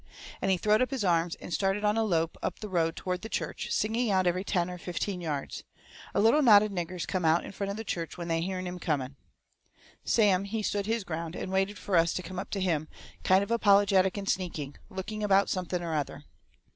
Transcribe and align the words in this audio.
And 0.41 0.49
he 0.49 0.57
throwed 0.57 0.81
up 0.81 0.89
his 0.89 1.03
arms, 1.03 1.35
and 1.35 1.53
started 1.53 1.83
on 1.85 1.95
a 1.95 2.03
lope 2.03 2.35
up 2.41 2.57
the 2.59 2.69
road 2.69 2.95
toward 2.95 3.21
the 3.21 3.29
church, 3.29 3.67
singing 3.71 4.09
out 4.09 4.25
every 4.25 4.43
ten 4.43 4.67
or 4.67 4.79
fifteen 4.79 5.21
yards. 5.21 5.63
A 6.15 6.19
little 6.19 6.41
knot 6.41 6.63
of 6.63 6.71
niggers 6.71 7.05
come 7.07 7.23
out 7.23 7.45
in 7.45 7.51
front 7.51 7.69
of 7.69 7.77
the 7.77 7.83
church 7.83 8.17
when 8.17 8.27
they 8.27 8.41
hearn 8.43 8.65
him 8.65 8.79
coming. 8.79 9.15
Sam, 10.03 10.45
he 10.45 10.63
stood 10.63 10.87
his 10.87 11.03
ground, 11.03 11.35
and 11.35 11.51
waited 11.51 11.77
fur 11.77 11.97
us 11.97 12.13
to 12.15 12.23
come 12.23 12.39
up 12.39 12.49
to 12.49 12.59
him, 12.59 12.87
kind 13.23 13.43
of 13.43 13.51
apologetic 13.51 14.17
and 14.17 14.27
sneaking 14.27 14.75
looking 14.89 15.21
about 15.23 15.49
something 15.51 15.83
or 15.83 15.93
other. 15.93 16.23